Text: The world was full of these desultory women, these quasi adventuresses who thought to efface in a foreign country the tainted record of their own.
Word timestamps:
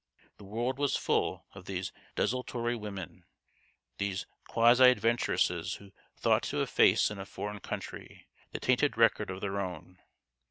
The 0.37 0.45
world 0.45 0.79
was 0.79 0.95
full 0.95 1.45
of 1.53 1.65
these 1.65 1.91
desultory 2.15 2.75
women, 2.75 3.23
these 3.99 4.25
quasi 4.47 4.85
adventuresses 4.85 5.75
who 5.75 5.91
thought 6.17 6.41
to 6.45 6.63
efface 6.63 7.11
in 7.11 7.19
a 7.19 7.25
foreign 7.27 7.59
country 7.59 8.27
the 8.51 8.59
tainted 8.59 8.97
record 8.97 9.29
of 9.29 9.41
their 9.41 9.59
own. 9.61 9.99